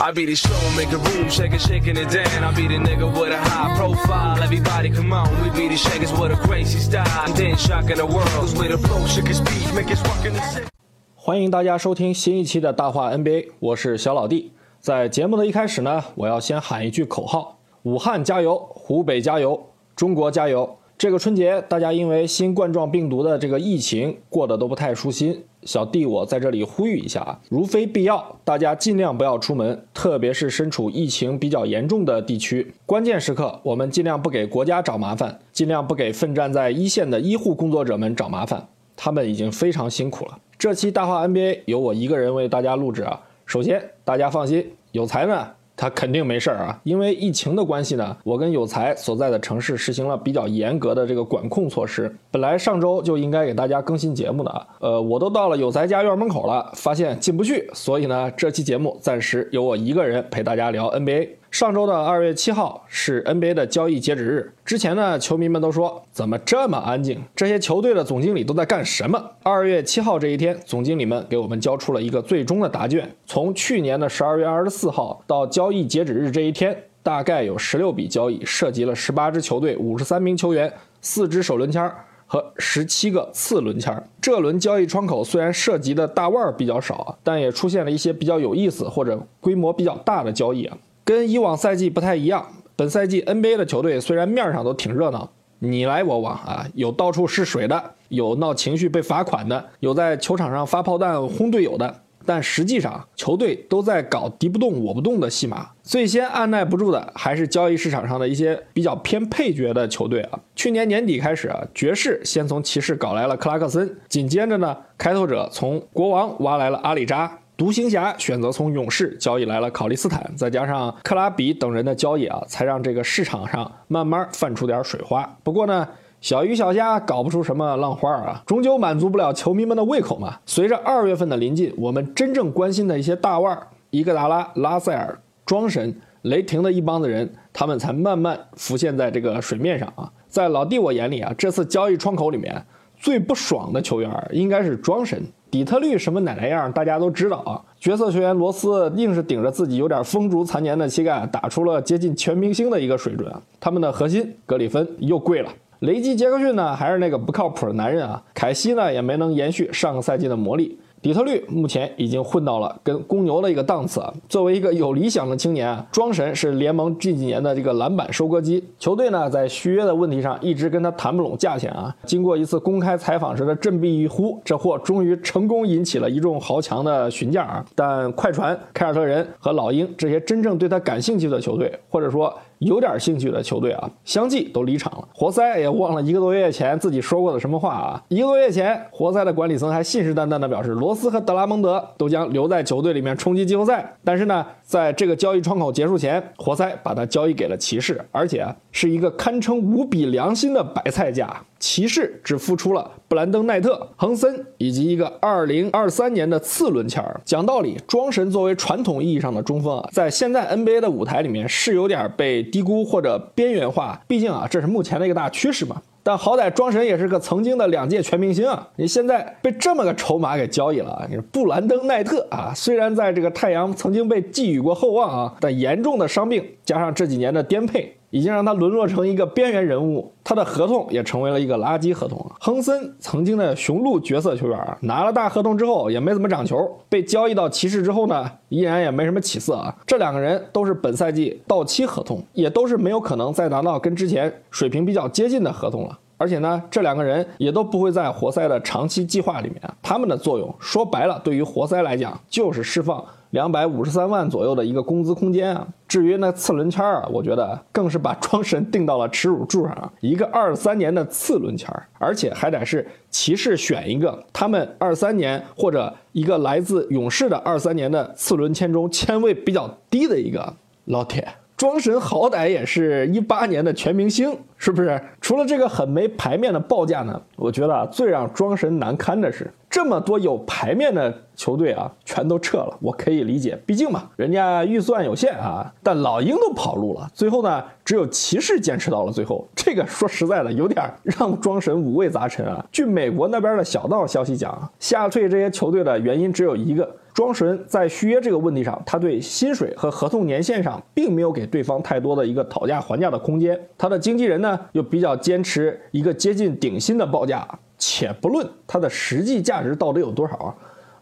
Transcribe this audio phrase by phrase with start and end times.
[0.00, 2.42] I be the show, make a room, shaking, shaking it down.
[2.42, 4.42] I be the nigga with a high profile.
[4.42, 7.32] Everybody come on, we be the shakers with a crazy style.
[7.32, 10.32] Then shocking the world, cause with a flow, shake his speed, make us walk in
[10.34, 10.66] the city.
[11.14, 14.52] 欢迎大家收听新一期的大话 NBA，我是小老弟。
[14.80, 20.76] 在节目的一开始呢，我要先喊一句口号：武汉加油，湖北加油，中国加油！
[20.96, 40.38] 这个春节，大家因为新冠状病毒的这个疫情过得都不太舒心，小弟我在这里呼吁一下啊，如非必要，大家尽量不要出门，特别是身处疫情比较严重的地区，关键时刻我们尽量不给国家找麻烦，尽量不给奋战在一线的医护工作者们找麻烦，他们已经非常辛苦了。
[40.56, 43.20] 这期大话 NBA 由我一个人为大家录制啊。
[43.44, 45.48] 首先，大家放心，有才呢，
[45.84, 46.80] 他肯定没事儿啊。
[46.82, 52.10] 因为疫情的关系呢，我跟有才所在的城市实行了比较严格的这个管控措施。
[52.30, 61.28] 本来上周就应该给大家更新节目的啊，呃，我都到了有才家院门口了，发现进不去，所以呢，这期节目暂时由我一个人陪大家聊 NBA。
[61.54, 64.52] 上周的二月七号是 NBA 的交易截止日。
[64.64, 67.22] 之前呢，球迷们都说怎么这么安静？
[67.36, 69.30] 这些球队的总经理都在干什么？
[69.44, 73.08] 二月七号这一天，总经理们给我们交出了一个最终的答卷。
[73.24, 81.88] 从去年的十二月二十四号到交易截止日这一天，大概有十六笔交易，涉及了十八支球队、五十三名球员、四支首轮签
[82.26, 83.96] 和十七个次轮签。
[84.20, 90.76] 这轮交易窗口虽然涉及的大腕儿比较少，但也出现了一些比较有意思或者规模比较大的交易啊。
[91.04, 105.68] 跟以往赛季不太一样，本赛季 NBA 的球队虽然面上都挺热闹，你来我往啊，有到处试水的，有闹情绪被罚款的，有在球场上发炮弹轰队友的，但实际上球队都在搞敌不动我不动的戏码。
[105.82, 110.40] 最先按耐不住的还是交易市场上的一些比较偏配角的球队啊。
[110.56, 117.38] 去年年底开始啊，爵士先从骑士搞来了克拉克森，紧接着呢，开拓者从国王挖来了阿里扎。
[117.56, 125.38] 独行侠选择从勇士交易来了考利斯坦，再加上克拉比等人的交易啊，才让这个市场上慢慢泛出点水花。
[125.44, 125.86] 不过呢，
[126.20, 130.36] 小鱼小虾搞不出什么浪花啊，终究满足不了球迷们的胃口嘛。
[130.44, 135.16] 随着二月份的临近，我们真正关心的一些大腕儿，伊戈达拉、拉塞尔、
[135.46, 140.10] 庄神、雷霆的一帮子人，他们才慢慢浮现在这个水面上啊。
[140.28, 142.66] 在老弟我眼里啊，这次交易窗口里面
[142.96, 145.22] 最不爽的球员应该是庄神。
[145.54, 147.62] 底特律什么奶奶样，大家都知道啊。
[147.78, 153.32] 角色球员罗斯硬是顶着自己有点风烛残年的膝盖，打出了接近全明星的一个水准。
[153.60, 155.48] 他们的核心格里芬又跪了，
[155.78, 158.20] 雷吉杰克逊呢还是那个不靠谱的男人啊。
[158.34, 160.76] 凯西呢也没能延续上个赛季的魔力。
[161.04, 164.10] 底特律目前已经混到了跟公牛的一个档次啊。
[164.26, 168.64] 作为一个有理想的青年啊，庄神是联盟近几年的这个篮板收割机。
[168.78, 171.94] 球队呢在续约的问题上一直跟他谈不拢价钱啊。
[172.06, 177.62] 经过一次公开采访时的振臂一呼，这货终于成功引起了一众豪强的询价啊。
[177.74, 185.08] 但快船、凯尔特人和老鹰这些真正对他感兴趣的球队，或者说有点兴趣的球队啊，相继都离场了。
[185.14, 188.02] 活塞也忘了一个多月前自己说过的什么话啊。
[188.08, 193.94] 一个多月前，活塞的管理层还信誓旦旦地表示罗斯和德拉蒙德都将留在球队里面冲击季后赛。
[194.02, 201.42] 但是呢，在这个交易窗口结束前，活塞把它交易给了骑士，而且是一个堪称无比良心的白菜价。
[201.64, 207.18] 骑士只付出了布兰登·奈特、亨森以及一个2023年的次轮签儿。
[207.24, 213.98] 讲道理，庄神作为传统意义上的中锋啊，在现在 NBA 的舞台里面是有点被低估或者边缘化。
[214.06, 215.80] 毕竟啊，这是目前的一个大趋势嘛。
[216.02, 218.68] 但好歹庄神也是个曾经的两届全明星啊！
[218.76, 227.96] 你现在被这么个筹码给交易了，你布兰登·奈特啊，虽然在这个太阳曾经被寄予过厚望啊，但严重的伤病加上这几年的颠沛。
[228.14, 232.24] 已经让他沦落成一个边缘人物，他的合同也成为了一个垃圾合同。
[232.38, 236.56] 亨森曾经的雄鹿角色球员，拿了大合同之后也没怎么长球，
[236.88, 239.76] 被交易到骑士之后呢，依然也没什么起色啊。
[239.84, 245.98] 这两个人都是本赛季到期合同，也都是没有可能再拿到跟之前水平比较接近的合同了。
[246.16, 255.66] 而且呢，这两个人也都不会在活塞的长期计划里面，他们的作用说白了，对于活塞来讲就是释放两百五十三万左右的一个工资空间啊。
[255.88, 270.54] 至于那次轮签啊，我觉得更是把庄神定到了耻辱柱上，一个二三年的次轮签，而且还得是骑士选一个他们二三年或者一个来自勇士的二三年的次轮签中签位比较低的一个
[270.84, 271.26] 老铁。
[271.56, 275.00] 庄神好歹也是一八年的全明星，是不是？
[275.20, 282.78] 除了这个很没排面的报价呢，我觉得最让庄神难堪的是，这么多有牌面的球队啊，全都撤了。
[282.80, 285.68] 我可以理解，毕竟嘛，人家预算有限啊。
[285.82, 289.44] 但老鹰都跑路了，最后呢，只有骑士坚持到了最后。
[289.56, 292.64] 这个说实在的，有点让庄神五味杂陈啊。
[292.70, 296.88] 据美国那边的小道消息讲，下退这些球队的原因只有一个。
[297.14, 303.58] 庄神在续约这个问题上，他对薪水和合同年限上并没有给对方太多的一个讨价还价的空间。
[303.78, 307.46] 他的经纪人呢，又比较坚持一个接近顶薪的报价，
[307.78, 310.54] 且不论他的实际价值到底有多少啊，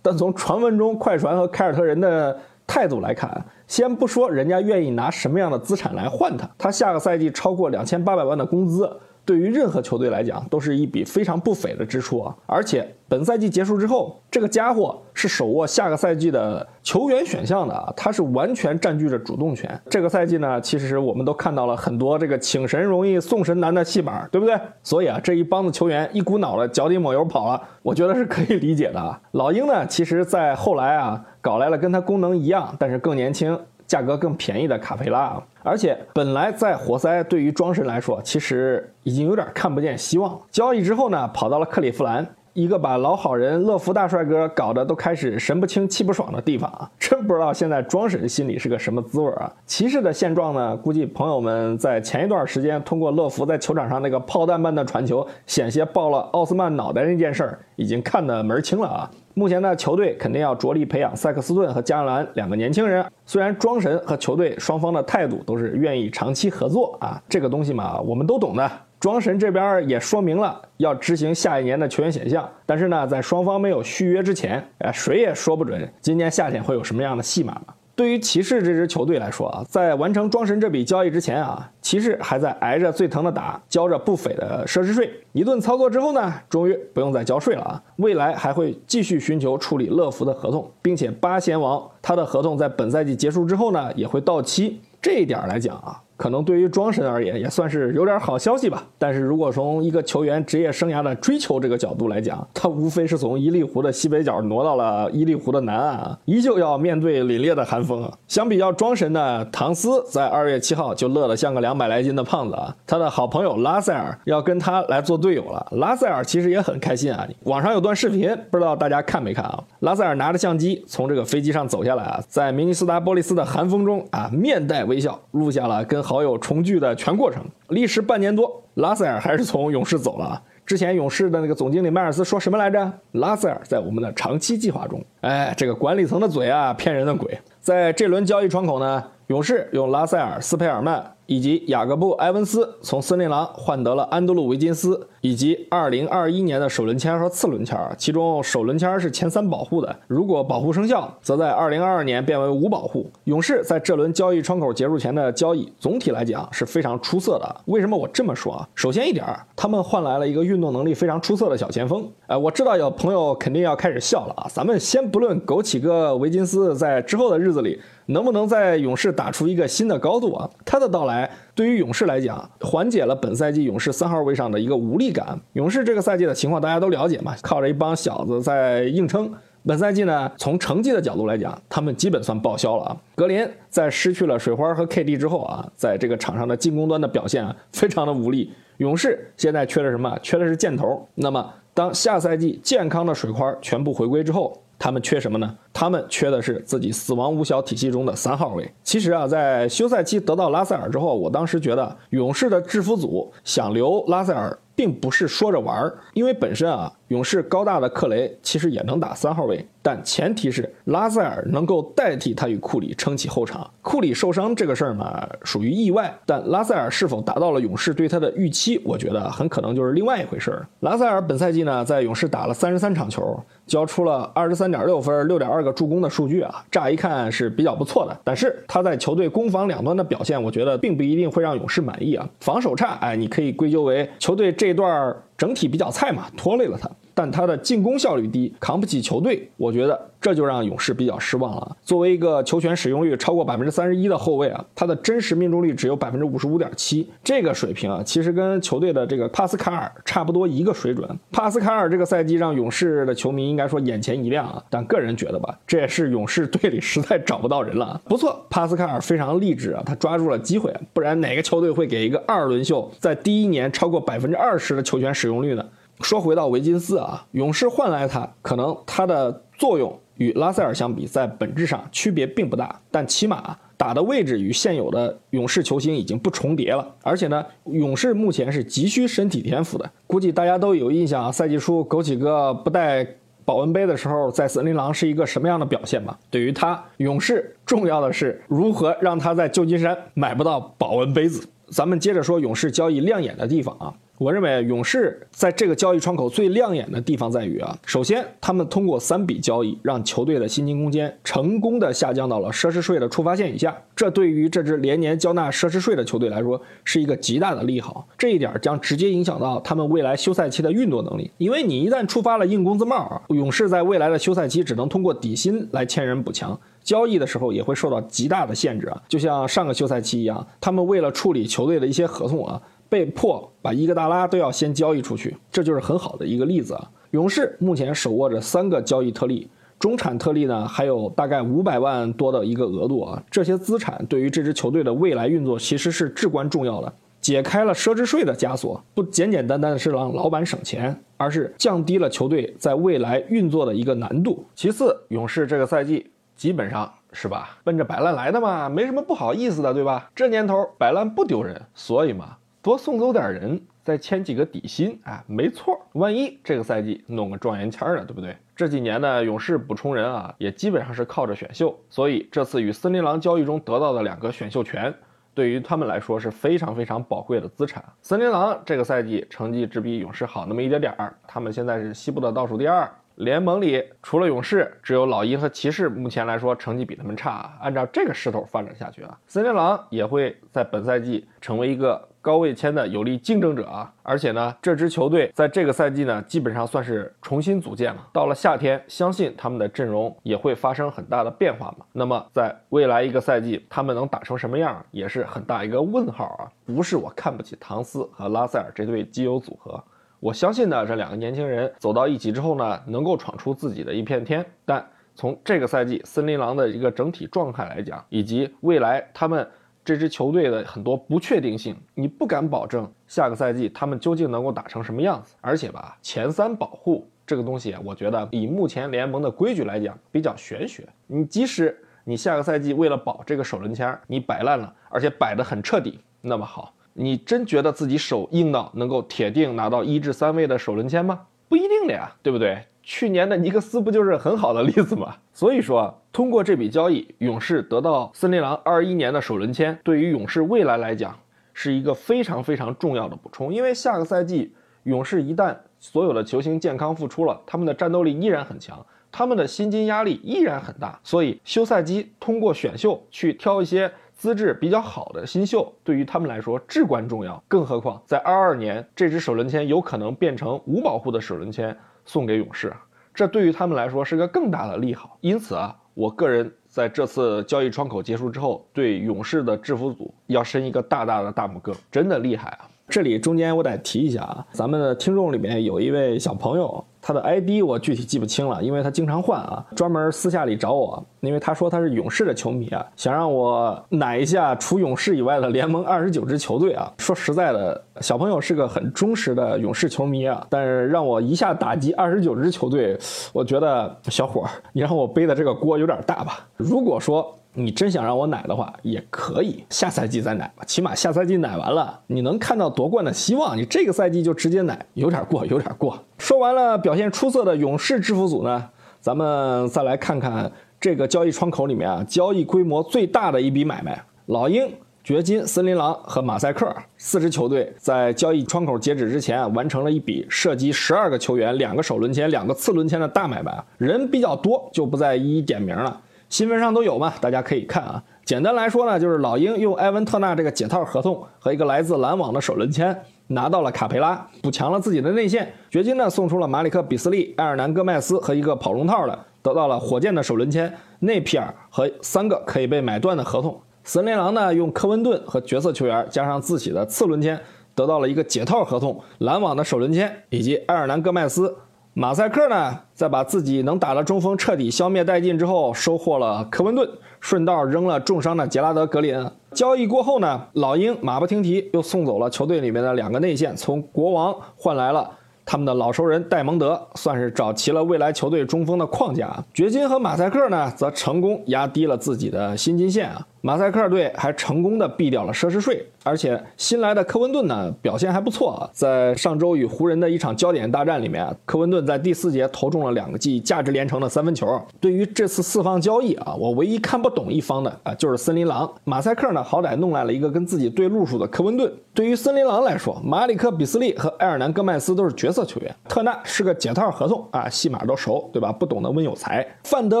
[0.00, 2.34] 但从传闻中快船和凯尔特人的
[2.66, 8.90] 态度来看，先不说人家愿意拿什么样的资产来换他，他下个赛季超过两千八百万的工资。
[9.28, 12.34] 对于任何球队来讲，都是一笔非常不菲的支出啊！
[12.46, 19.78] 而且本赛季结束之后，这个家伙是手握下个赛季的球员选项的啊，他是完全占据着主动权。
[19.90, 24.58] 这个赛季呢，其实我们都看到了很多这个请神容易送神难的戏码，对不对？
[24.82, 29.20] 所以啊，这一帮子球员一股脑的脚底抹油跑了，我觉得是可以理解的啊。
[29.32, 33.60] 老鹰呢，其实在后来啊，搞来了跟他功能一样，但是更年轻。
[33.88, 40.38] 价格更便宜的卡佩拉，而且本来在活塞对于庄神来说，其实已经有点看不见希望。
[40.50, 46.90] 交易之后呢，跑到了克利夫兰，一个把老好人乐福大帅哥搞得都开始神不清气不爽的地方啊！
[46.98, 49.50] 真不知道现在庄神心里是个什么滋味啊！
[49.64, 59.10] 骑士的现状呢，估计朋友们在前一段时间通过乐福在球场上那个炮弹般的传球，险些爆了奥斯曼脑袋那件事儿，已经看得门清了啊！
[59.38, 63.06] 目前呢，球队肯定要着力培养塞克斯顿和加兰两个年轻人。
[63.24, 68.68] 虽然庄神和球队双方的态度都是愿意长期合作啊，这个东西嘛，我们都懂的。
[68.98, 77.72] 庄神这边也说明了要执行下一年的球员选项，但是呢，在双方没有续约之前，哎，谁也说不准今年夏天会有什么样的戏码嘛。
[77.98, 85.10] 对于骑士这支球队来说啊，在完成庄神这笔交易之前啊，骑士还在挨着最疼的打，交着不菲的奢侈税。
[85.32, 87.82] 一顿操作之后呢，终于不用再交税了啊！
[87.96, 94.78] 未来还会继续寻求处理乐福的合同，并且八贤王他的合同在本赛季结束之后呢，也会到期。
[95.02, 96.00] 这一点来讲啊。
[96.18, 98.84] 可能对于庄神而言也算是有点好消息吧。
[98.98, 108.12] 但是如果从一个球员职业生涯的追求这个角度来讲，他无非是从伊利湖的西北角挪到了伊利湖的南岸啊，依旧要面对凛冽的寒风啊。
[108.26, 112.74] 相比较庄神呢，唐斯在二月七号就乐得像个两百来斤的胖子啊。
[112.84, 115.64] 他的好朋友拉塞尔要跟他来做队友了。
[115.76, 117.24] 拉塞尔其实也很开心啊。
[117.44, 119.62] 网上有段视频，不知道大家看没看啊？
[119.78, 126.02] 拉塞尔拿着相机从这个飞机上走下来啊，在明尼苏达波利斯的寒风中啊，面带微笑录下了跟。
[126.08, 130.42] 好友重聚的全过程，历时半年多，拉塞尔还是从勇士走了。
[130.64, 132.90] 之前勇士的那个总经理迈尔斯说什么来着？
[133.12, 135.04] 拉塞尔在我们的长期计划中。
[135.20, 137.38] 哎，这个管理层的嘴啊，骗人的鬼。
[137.60, 141.04] 在这轮交易窗口呢，勇士用拉塞尔、斯佩尔曼。
[141.28, 153.10] 以及雅各布·埃文斯从森林狼换得了安德鲁·维金斯，以及2021年的首轮签和次轮签，其中首轮签是前三保护的，如果保护生效，则在2022年变为无保护。
[153.24, 157.60] 勇士在这轮交易窗口结束前的交易，总体来讲是非常出色的。
[157.66, 158.66] 为什么我这么说啊？
[158.74, 162.10] 首先一点，他们换来了一个运动能力非常出色的小前锋。
[162.26, 164.46] 哎，我知道有朋友肯定要开始笑了啊！
[164.50, 167.78] 咱们先不论枸杞哥维金斯在之后的日子里
[168.10, 171.30] 能不能在勇士打出一个新的高度啊，他的到来。
[171.54, 175.38] 对于勇士来讲，缓解了本赛季勇士三号位上的一个无力感。
[175.52, 179.30] 勇士这个赛季的情况大家都了解嘛，靠着一帮小子在硬撑。
[179.66, 182.96] 本赛季呢，从成绩的角度来讲，他们基本算报销了啊。
[183.14, 188.50] 格林在失去了水花和 KD 之后啊，在这个场上的进攻端的表现啊，非常的无力。
[188.78, 190.16] 勇士现在缺的什么？
[190.22, 191.06] 缺的是箭头。
[191.16, 195.58] 那么，当下赛季健康的水花全部回归之后，他们缺什么呢？
[195.80, 198.68] 他们缺的是自己死亡五小体系中的三号位。
[198.82, 204.58] 其实啊，在休赛期得到拉塞尔之后，我当时觉得勇士的制服组想留拉塞尔。
[204.78, 213.68] 并不是说着玩儿，因为本身啊，勇士高大的克雷其实也能打三号位，但前提是拉塞尔能够代替他与库里撑起后场。
[213.82, 220.64] 库里受伤这个事儿嘛，属于意外，但拉塞尔是否达到了勇士对他的预期，我觉得很可能就是另外一回事儿。
[220.78, 228.16] 拉塞尔本赛季呢，在勇士打了三十三场球，交出了二十三点六分、六点二个助攻的数据啊，乍一看是比较不错的。
[228.22, 232.24] 但是他在球队攻防两端的表现，我觉得并不一定会让勇士满意啊。
[232.38, 234.68] 防守差，哎，你可以归咎为球队这。
[234.68, 236.86] 这段整体比较菜嘛，拖累了他。
[237.18, 241.76] 但他的进攻效率低，扛不起球队，我觉得这就让勇士比较失望了。
[241.82, 251.08] 作为一个球权使用率超过百分之三十一的后卫啊，他的真实命中率只有百分之五十五点七，这个水平啊，其实跟球队的这个帕斯卡尔差不多一个水准。
[251.32, 258.00] 帕斯卡尔这个赛季让勇士的球迷应该说眼前一亮啊，但个人觉得吧，这也是勇士队里实在找不到人了。
[258.04, 265.64] 不错，帕斯卡尔非常励志啊，他抓住了机会，不然哪个球队会给一个二轮秀在第一年超过百分之二十的球权使用率呢？
[266.00, 276.86] 说回到维金斯啊，勇士换来他，可能他的作用与拉塞尔相比，在本质上区别并不大，但起码打的位置与现有的勇士球星已经不重叠了。
[277.02, 283.06] 而且呢，勇士目前是急需身体天赋的，估计大家都有印象啊，赛季初枸杞哥不带
[283.44, 286.18] 保温杯的时候，在森林狼是一个什么样的表现吧？
[286.30, 291.46] 对于他，勇士重要的是如何让他在旧金山买不到保温杯子。
[291.70, 293.94] 咱们接着说勇士交易亮眼的地方啊。
[294.18, 322.60] 我认为勇士在这个交易窗口最亮眼的地方在于啊，首先他们通过三笔交易让球队的薪金空间成功的下降到了奢侈税的触发线以下，这对于这支连年交纳奢侈税的球队来说是一个极大的利好，这一点将直接影响到他们未来休赛期的运作能力，因为你一旦触发了硬工资帽啊，勇士在未来的休赛期只能通过底薪来签人补强，交易的时候也会受到极大的限制啊，就像上个休赛期一样，他们为了处理球队的一些合同啊。
[322.88, 326.90] 被迫把伊戈达拉都要先交易出去，这就是很好的一个例子啊。
[327.10, 333.22] 勇士目前手握着三个交易特例，中产特例呢还有大概五百万多的一个额度啊。
[333.30, 344.44] 这些资产对于这支球队的未来运作其实是至关重要的，解开了奢侈税的枷锁，不简简单单的是让老板省钱，而是降低了球队在未来运作的一个难度。
[344.54, 350.10] 其次，勇士这个赛季基本上是吧，奔着摆烂来的嘛，没什么不好意思的，对吧？
[350.14, 352.36] 这年头摆烂不丢人，所以嘛。
[352.60, 355.80] 多送走点人，再签几个底薪，啊，没错。
[355.92, 358.36] 万一这个赛季弄个状元签呢，对不对？
[358.56, 364.92] 这几年呢，勇士补充人啊，也基本上是靠着选秀，所以这次与森林狼交易中得到的两个选秀权，
[365.32, 367.84] 对于他们来说是非常非常宝贵的资产。
[368.02, 372.90] 森林狼这个赛季成绩只比勇士好那么一点点儿，他们现在是西部的倒数第二。
[373.14, 377.52] 联盟里除了勇士，只有老鹰和骑士目前来说成绩比他们差。
[377.60, 383.92] 按照这个势头发展下去啊，森林狼也会在本赛季成为一个高位签的有力竞争者啊。
[384.02, 388.08] 而且呢，这支球队在这个赛季呢，基本上算是重新组建了。
[388.12, 391.84] 到了夏天，相信他们的阵容也会发生很大的变化嘛。
[391.92, 396.50] 那么在未来一个赛季，他们能打成什么样，也是很大一个问号啊。
[396.64, 399.82] 不是我看不起唐斯和拉塞尔这对基友组合。
[400.20, 404.44] 我相信呢，这两个年轻人走到一起之后呢，能够闯出自己的一片天。
[404.64, 404.84] 但
[405.14, 409.48] 从这个赛季森林狼的一个整体状态来讲，以及未来他们
[409.88, 415.34] 这支球队的很多不确定性，你不敢保证下个赛季他们究竟能够打成什么样子。
[415.40, 420.86] 而且吧，前三保护这个东西，我觉得以目前联盟的规矩来讲比较玄学。
[421.06, 426.74] 你即使你下个赛季为了保这个首轮签，你摆烂了，而且摆得很彻底，那么好。
[426.92, 431.18] 你真觉得自己手硬到能够铁定拿到一至三位的首轮签吗？
[431.48, 432.62] 不一定的呀，对不对？
[432.90, 435.14] 去年的尼克斯不就是很好的例子吗？
[435.34, 441.14] 所以说，通过这笔交易，勇士得到森林狼二一年的首轮签，对于勇士未来来讲
[441.52, 443.52] 是一个非常非常重要的补充。
[443.52, 444.54] 因为下个赛季，
[444.84, 453.92] 勇士一旦所有的球星健康复出了，他们的战斗力依然很强，他们的薪金压力依然很大，所以休赛期通过选秀去挑一些。
[454.18, 461.76] 资质比较好的新秀对于他们来说至关重要，更何况在二二年这支首轮签有可能变成无保护的首轮签
[462.08, 462.74] 送给勇士，
[463.14, 465.18] 这对于他们来说是个更大的利好。
[465.20, 472.64] 因此啊，我个人在这次交易窗口结束之后，对勇士的制服组要伸一个大大的大拇哥，真的厉害啊！
[472.88, 486.90] 这里中间我得提一下啊，咱们的听众里面有一位小朋友，他的 ID 我具体记不清了，因为他经常换啊，专门私下里找我，因为他说他是勇士的球迷啊，想让我奶一下除勇士以外的联盟二十九支球队啊。
[486.96, 492.98] 说实在的，小朋友是个很忠实的勇士球迷啊，但是让我一下打击二十九支球队，
[493.34, 496.46] 我觉得小伙儿，你让我背的这个锅有点大吧？
[496.56, 497.37] 如果说。
[497.54, 500.62] 你真想让我奶的话，也可以下赛季再奶吧。
[500.64, 503.56] 起码下赛季奶完了，你能看到夺冠的希望。
[503.56, 505.98] 你这个赛季就直接奶，有点过，有点过。
[506.18, 508.68] 说完了表现出色的勇士制服组呢，
[509.00, 510.50] 咱们再来看看
[510.80, 514.70] 这个交易窗口里面啊，交易规模最大的一笔买卖——老鹰、
[515.02, 523.64] 掘金、森林狼和马赛克四支球队在交易窗口截止之前完成了一笔涉及十二个球员、两个首轮签、两个次轮签的大买卖。
[523.78, 526.00] 人比较多，就不再一一点名了。
[526.28, 528.02] 新闻上都有嘛，大家可以看啊。
[528.24, 532.96] 简单来说呢，就是老鹰用埃文特纳这个解套合同和一个来自篮网的首轮签。
[533.30, 535.52] 拿到了卡佩拉，补强了自己的内线。
[535.68, 543.60] 掘金呢送出了马里克·比斯利、埃尔南·戈麦斯和一个跑龙套的，得到了火箭的首轮签内皮尔和三个可以被买断的合同。
[543.84, 547.38] 森林狼呢用科温顿和角色球员加上自己的次轮签，
[547.74, 551.54] 得到了一个解套合同，篮网的首轮签以及埃尔南·戈麦斯。
[552.00, 556.88] 马赛克呢在把自己能打的中锋彻底消灭殆尽之后，收获了科温顿，
[557.18, 559.20] 顺道扔了重伤的杰拉德·格林。
[559.50, 565.10] 交易过后呢，老鹰马不停蹄又送走了球队里面的两个内线，从国王换来了
[565.44, 569.36] 他们的老熟人戴蒙德，算是找齐了未来球队中锋的框架。
[569.52, 573.26] 掘金和马赛克呢，则成功压低了自己的薪金线啊。
[573.40, 578.68] 马赛克队还成功的避掉了奢侈税，而且新来的科温顿呢表现还不错啊。
[578.72, 584.60] 在上周与湖人的一场焦点大战里面啊，科温顿在第四节投中了两个记价值连城的三分球。
[584.80, 588.70] 对于这次四方交易啊，我唯一看不懂一方的啊就是森林狼。
[588.84, 591.72] 马赛克呢好歹弄来了一个跟自己对路数的科温顿。
[591.94, 598.52] 对于森林狼来说，马里克·比斯利和埃尔南·戈麦斯都是角色球员，特纳是个解套合同啊，戏码都熟对吧？
[598.52, 599.46] 不懂得温有才。
[599.64, 600.00] 范德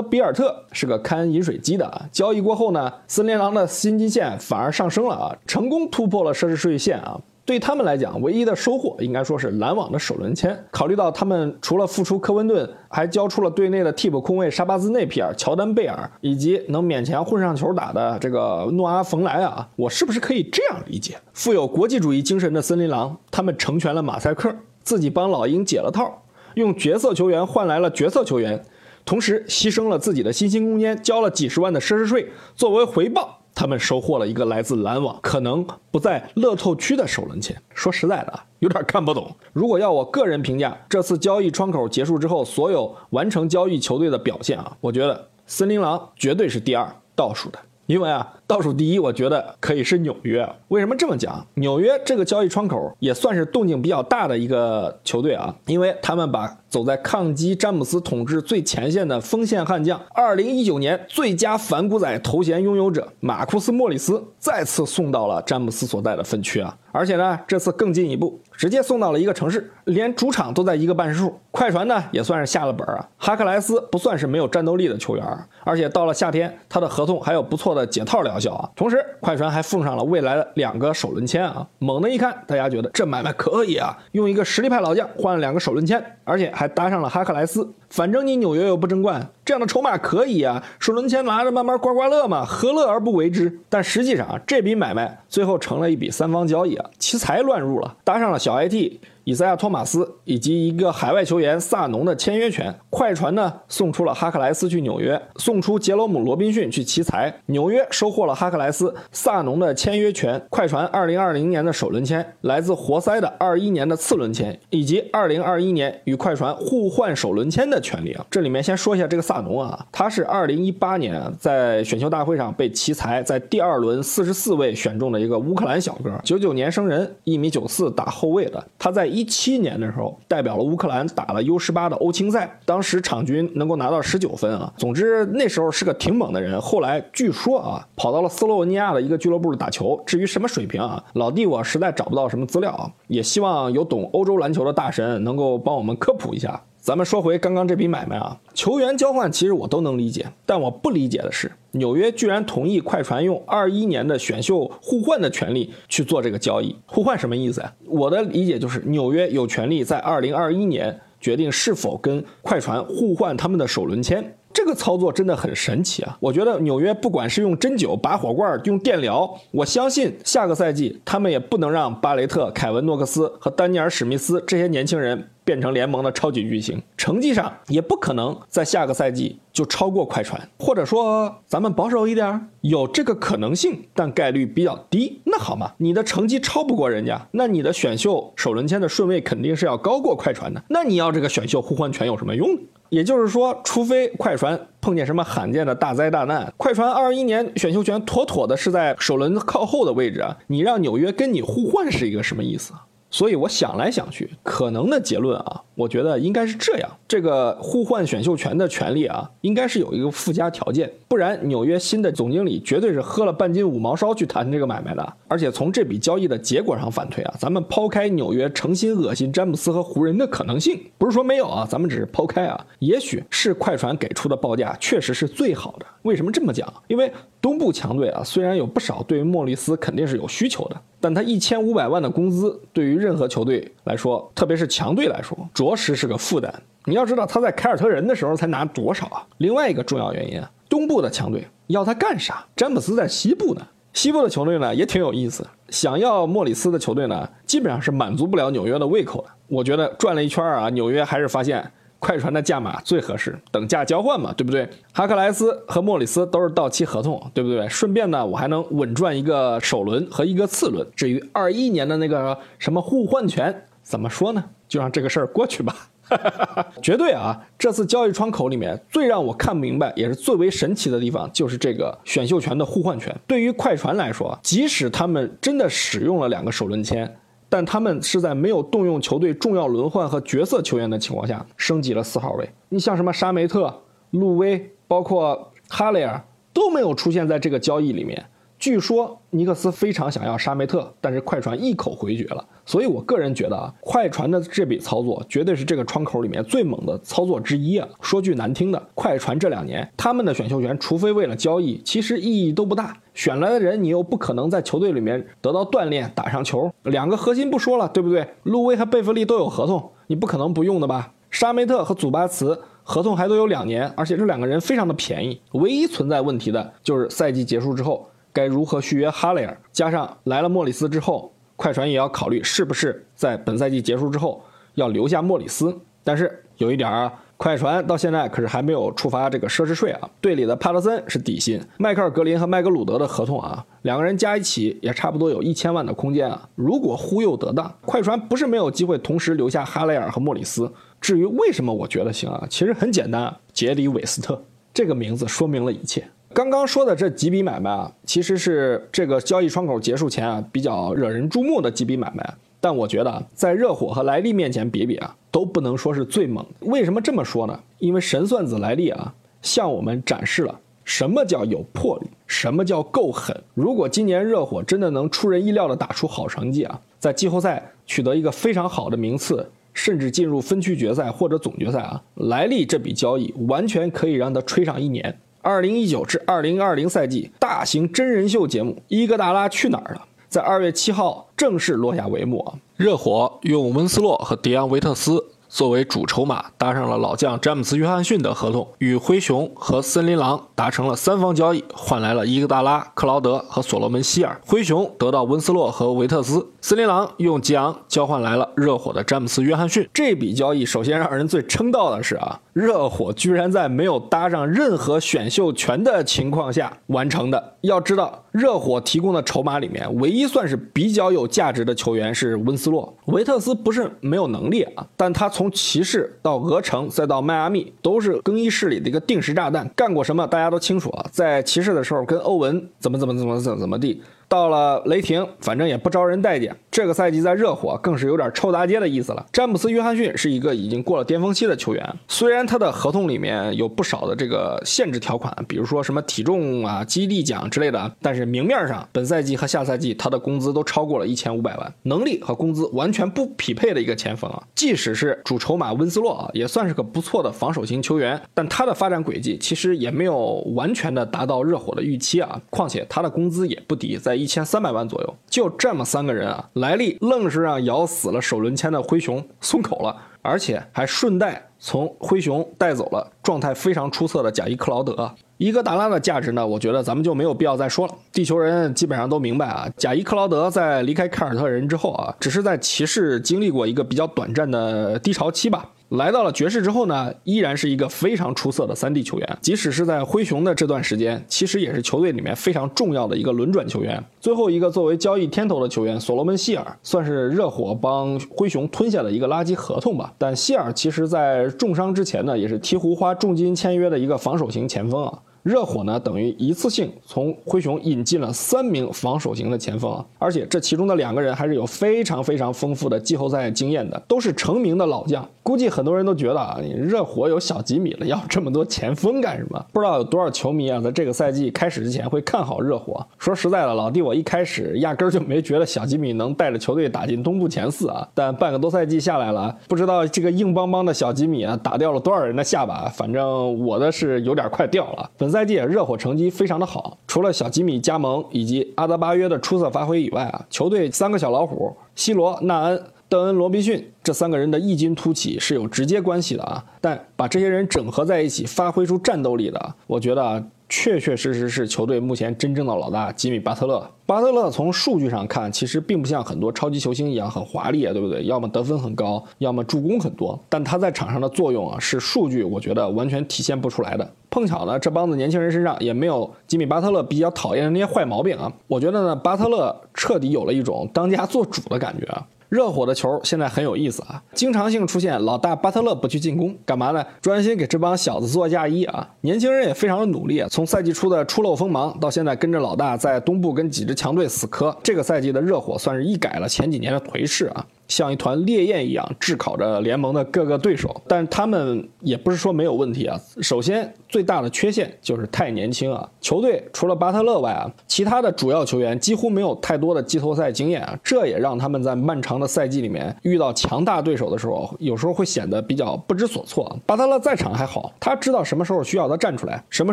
[0.00, 2.02] 比尔特是个看饮水机的啊。
[2.12, 7.20] 交易过后呢，森森林狼的薪金线反而上升了啊，成功突破了奢侈税线啊。
[7.44, 10.58] 对他们来讲，唯一的收获应该说是篮网的首轮签。
[10.70, 21.18] 考虑到他们除了付出科温顿，还交出了队内的替补控卫沙巴兹内皮尔、乔丹贝尔，以及能勉强混上球打的这个诺阿冯莱啊，我是不是可以这样理解？
[21.34, 24.50] 富有国际主义精神的森林狼，他们成全了马赛克，
[24.82, 26.22] 自己帮老鹰解了套，
[26.54, 28.64] 用角色球员换来了角色球员。
[29.08, 37.56] 同时牺牲了自己的薪薪空间，交了几十万的奢侈税，作为回报，他们收获了一个来自篮网可能不在乐透区的首轮签。
[37.72, 39.34] 说实在的啊，有点看不懂。
[39.54, 47.58] 如果要我个人评价这次交易窗口结束之后所有完成交易球队的表现啊，我觉得森林狼绝对是第二倒数的。
[47.88, 50.46] 因为啊，倒数第一，我觉得可以是纽约。
[50.68, 51.42] 为什么这么讲？
[51.54, 68.38] 纽约这个交易窗口也算是动静比较大的一个球队啊，因为他们把走在抗击詹姆斯统治最前线的锋线悍将，二零一九年最佳反骨仔头衔拥有者马库斯·莫里斯再次送到了詹姆斯所在的分区啊，而且呢，这次更进一步。
[68.52, 71.32] 直接送到了一个城市，连主场都在一个办事处。
[71.58, 73.04] 快船呢也算是下了本啊。
[73.16, 75.26] 哈克莱斯不算是没有战斗力的球员，
[75.64, 78.70] 而且到了夏天，他的合同还有不错的解套疗效啊。
[78.76, 81.66] 同时，快船还奉上了未来的两个首轮签啊。
[81.80, 87.68] 猛的一看，大家觉得这买卖可以啊，用一个实力派老将换了两个首轮签，而且还搭上了哈克莱斯。
[87.90, 93.58] 反正你纽约又不争冠，这样的筹码可以啊，首轮签拿着慢慢刮刮乐嘛，何乐而不为之？
[93.68, 99.00] 但实际上啊，这笔买卖最后成了一笔三方交易啊，奇才乱入了，搭上了小 IT。
[99.28, 118.24] 以赛亚·托马斯以及一个海外球员萨农的签约权，快船呢送出了哈克莱斯去纽约，送出杰罗姆·罗宾逊去奇才，纽约收获了哈克莱斯、萨农的签约权，快船2020年的首轮签，来自活塞的21年的次轮签，以及2021年与快船互换首轮签的权利啊。
[118.30, 129.17] 这里面先说一下这个萨农啊，他是2018年在选秀大会上被奇才在第二轮44位选中的一个乌克兰小哥，99年生人，一米九四，打后卫的，他在。
[129.18, 134.72] 一七年的时候，代表了乌克兰打了 U 十八的欧青赛，当时场均能够拿到十九分啊。
[134.76, 136.60] 总之那时候是个挺猛的人。
[136.60, 140.00] 后来据说啊，跑到了斯洛文尼亚的一个俱乐部打球。
[140.06, 142.88] 至于什么水平啊，老弟我实在找不到什么资料啊。
[143.08, 146.62] 也希望有懂欧洲篮球的大神能够帮我们科普一下。
[146.78, 156.74] 咱们说回刚刚这笔买卖啊，球员交换其实我都能理解，但我不理解的是，纽约居然同意快船用二一年的选秀互换的权利去做这个交易。
[156.86, 157.72] 互换什么意思呀？
[157.84, 164.37] 我的理解就是纽约有权利在二零二一年决定是否跟快船互换他们的首轮签。
[164.58, 166.18] 这个操作真的很神奇啊！
[166.18, 175.28] 我觉得纽约不管是用针灸、拔火罐、用电疗，我相信下个赛季他们也不能让巴雷特、凯文诺克斯和丹尼尔史密斯这些年轻人。
[175.44, 185.22] 变成联盟的超级巨星，成绩上也不可能在下个赛季就超过快船，或者说咱们保守一点，有这个可能性，但概率比较低。
[185.24, 190.62] 那好嘛，你的成绩超不过人家，那你的选秀首轮签的顺位肯定是要高过快船的。
[190.68, 192.46] 那你要这个选秀互换权有什么用？
[192.88, 202.72] 也就是说，除非快船碰见什么罕见的大灾大难，快船二一年选秀权妥妥的是在首轮靠后的位置啊，你让纽约跟你互换是一个什么意思？
[203.10, 215.14] 所以我想来想去，可能的结论啊，我觉得应该是这样：这个互换选秀权的权利啊，应该是有一个附加条件，不然纽约新的总经理绝对是喝了半斤五毛烧去谈这个买卖的。
[215.26, 225.86] 而且从这笔交易的结果上反推啊，咱们抛开纽约诚心恶心詹姆斯和湖人的可能性，不是说没有啊，咱们只是抛开啊，也许是快船给出的报价确实是最好的。
[226.02, 226.70] 为什么这么讲？
[226.86, 236.52] 因为东部强队啊，虽然有不少对于莫里斯肯定是有需求的，但他一千五百万的工资对于任何球队来说，特别是强队来说，着实是个负担。
[236.84, 239.26] 你要知道他在凯尔特人的时候才拿多少啊？
[239.38, 242.44] 另外一个重要原因啊，东部的强队要他干啥？
[242.56, 249.28] 詹姆斯在西部呢，西部的球队呢也挺有意思，想要莫里斯的球队呢，基本上是满足不了纽约的胃口的。
[249.46, 251.70] 我觉得转了一圈啊，纽约还是发现。
[252.00, 254.68] 快船的价码最合适，等价交换嘛，对不对？
[254.92, 257.68] 哈克莱斯和莫里斯都是到期合同，对不对？
[257.68, 260.86] 顺便呢，我还能稳赚一个首轮和一个次轮。
[260.94, 264.44] 至于二一年的那个什么互换权，怎么说呢？
[264.68, 265.74] 就让这个事儿过去吧。
[266.80, 273.14] 绝对啊，这次交易窗口里面最让我看不明白，也是最为神奇的地方，就是这个选秀权的互换权。
[273.26, 277.14] 对于快船来说，即使他们真的使用了两个首轮签。
[277.48, 282.48] 但他们是在没有动用球队重要轮换和角色球员的情况下升级了四号位。
[282.68, 283.74] 你像什么沙梅特、
[284.10, 288.24] 路威，包括哈雷尔都没有出现在这个交易里面。
[288.58, 292.44] 据说尼克斯非常想要沙梅特，但是快船一口回绝了。
[292.66, 297.88] 所以我个人觉得啊，快船的这笔操作绝对是这个窗口里面最猛的操作之一啊。
[298.00, 302.96] 说句难听的，快船这两年他们的选秀权，除非为了交易，其实意义都不大。
[303.14, 306.70] 选来的人你又不可能在球队里面得到锻炼、打上球。
[306.82, 308.28] 两个核心不说了，对不对？
[308.42, 311.12] 路威和贝弗利都有合同，你不可能不用的吧？
[311.30, 315.40] 沙梅特和祖巴茨合同还都有两年，而且这两个人非常的便宜。
[315.52, 318.08] 唯一存在问题的就是赛季结束之后。
[318.32, 319.60] 该如何续约哈雷尔？
[319.72, 324.42] 加上来了莫里斯之后，快船也要考虑是不是在本赛季结束之后
[324.74, 325.76] 要留下莫里斯。
[326.04, 330.08] 但是有一点啊，快船到现在可是还没有触发这个奢侈税啊。
[330.22, 336.48] 队里的帕特森是底薪，迈克尔格林和麦格鲁德的合同啊，两个人加一起也差不多有一千万的空间啊。
[336.54, 340.72] 如果忽悠得当，快船不是没有机会同时留下哈雷尔和莫里斯。
[341.00, 346.08] 至于为什么我觉得行啊，其实很简单，杰里韦斯特这个名字说明了一切。
[346.34, 352.34] 刚刚说的这几笔买卖啊，其实是这个交易窗口结束前啊比较惹人注目的几笔买卖。
[352.60, 356.44] 但我觉得在热火和莱利面前比比啊，都不能说是最猛。
[356.60, 357.58] 为什么这么说呢？
[357.78, 363.36] 因为神算子莱利啊，向我们展示了什么叫有魄力，什么叫够狠。
[363.54, 375.16] 如果今年热火真的能出人意料的打出好成绩啊，在季后赛取得一个非常好的名次，甚至进入分区决赛或者总决赛啊，莱利这笔交易完全可以让他吹上一年。
[375.48, 382.52] 二零一九至二零二零赛季大型真人秀节目《伊戈达拉去哪儿了》在二月七号正式落下帷幕！
[382.76, 385.24] 热火用温斯洛和迪昂维特斯。
[385.48, 394.38] 作为主筹码，搭上了老将詹姆斯·约翰逊的合同，与灰熊和森林狼达成了三方交易，换来了伊戈达拉、克劳德和所罗门·希尔。
[394.46, 399.88] 灰熊得到温斯洛和维特斯，森林狼用吉昂交换来了热火的詹姆斯·约翰逊。
[399.94, 407.54] 这笔交易首先让人最称道的是啊，热火居然在没有搭上任何选秀权的情况下完成的。
[407.60, 415.28] 要知道，热火提供的筹码里面，唯一算是比较有价值的球员是温斯洛，维特斯不是没有能力啊，但他。
[415.38, 419.70] 从骑士到俄城，再到迈阿密，都是更衣室里的一个定时炸弹。
[419.76, 421.06] 干过什么，大家都清楚啊。
[421.12, 424.02] 在骑士的时候，跟欧文怎么怎么怎么怎么怎么地。
[424.28, 426.54] 到了雷霆，反正也不招人待见。
[426.70, 429.26] 这个赛季在热火，更是有点臭大街的意思了。
[429.32, 444.40] 詹姆斯·约翰逊是一个已经过了巅峰期的球员，虽然他的合同里面有不少的这个限制条款，比如说什么体重啊、激励奖之类的，但是明面上，本赛季和下赛季他的工资都超过了一千五百万，能力和工资完全不匹配的一个前锋啊。
[444.54, 452.40] 即使是主筹码温斯洛啊，也算是个不错的防守型球员，但他的发展轨迹其实也没有完全的达到热火的预期啊。
[452.50, 454.17] 况且他的工资也不低，在。
[454.18, 465.10] 一千三百万左右，就这么三个人啊，莱利愣是让咬死了首轮签的灰熊松口了，而且还顺带从灰熊带走了状态非常出色的贾伊克劳德。
[465.36, 467.94] 伊戈达拉的价值呢，我觉得咱们就没有必要再说了。
[468.12, 475.64] 地球人基本上都明白啊，贾伊克劳德在离开凯尔特人之后啊，只是在骑士经历过一个比较短暂的低潮期吧。
[475.90, 479.38] 来到了爵士之后呢，依然是一个非常出色的三 D 球员。
[479.40, 484.02] 即使是在灰熊的这段时间，其实也是球队里面非常重要的一个轮转球员。
[484.20, 490.12] 最后一个作为交易天头的球员，所罗门希尔算是热火帮灰熊吞下了一个垃圾合同吧。
[490.18, 495.18] 但希尔其实在重伤之前呢，也是鹈鹕花重金签约的一个防守型前锋啊。
[495.48, 505.26] 热火呢等于一次性从灰熊引进了三名防守型的前锋啊，而且这其中的两个人还是有非常非常丰富的季后赛经验的，都是成名的老将。
[505.42, 509.64] 估计很多人都觉得啊，你热火有小吉米了，要这么多前锋干什么？
[509.72, 513.02] 不知道有多少球迷啊，在这个赛季开始之前会看好热火。
[513.16, 518.06] 说实在的，老弟，我一开始压根儿就没觉得小吉米能带着球队打进东部前四啊。
[518.12, 522.86] 但半个多赛季下来了，不知道这个硬邦邦的小吉米啊，打掉了多少人的下巴。
[522.94, 525.10] 反正我的是有点快掉了。
[525.16, 532.82] 本赛季热火成绩非常的好，除了小吉米加盟以及阿德巴约的出色发挥以外啊，球队三个小老虎西罗、纳恩。
[533.10, 543.90] 邓恩·罗宾逊这三个人的异军突起是有直接关系的啊，但把这些人整合在一起，发挥出战斗力的，我觉得啊，确确实实是球队目前真正的老大吉米·巴特勒。
[544.04, 548.24] 巴特勒从数据上看，其实并不像很多超级球星一样很华丽啊，对不对？
[548.24, 554.10] 要么得分很高，要么助攻很多，但他在场上的作用啊，是数据我觉得完全体现不出来的。
[554.30, 558.52] 碰巧呢，这帮子年轻人身上也没有吉米·巴特勒比较讨厌的那些坏毛病啊。
[558.66, 562.26] 我觉得呢，巴特勒彻底有了一种当家做主的感觉啊。
[562.48, 567.04] 热火的球现在很有意思啊，经常性出现老大巴特勒不去进攻，干嘛呢？
[567.20, 569.06] 专心给这帮小子做嫁衣啊！
[569.20, 577.66] 年轻人也非常的努力，从赛季初的初露锋芒，到现在跟着老大在东部跟几支强队死磕，这个赛季的热火算是一改了前几年的颓势啊。
[577.88, 583.18] 像一团烈焰一样炙烤着联盟的各个对手，但他们也不是说没有问题啊。
[583.40, 586.08] 首先，最大的缺陷就是太年轻啊。
[586.20, 596.78] 球队除了巴特勒外啊，其他的主要球员几乎没有太多的季后赛经验啊，这也让他们在漫长的赛季里面遇到强大对手的时候，有时候会显得比较不知所措。
[596.86, 599.92] 巴特勒在场还好，他知道什么时候需要他站出来，什么